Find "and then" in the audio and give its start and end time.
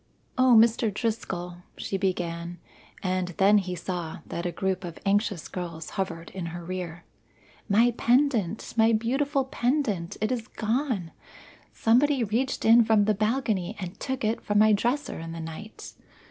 3.03-3.59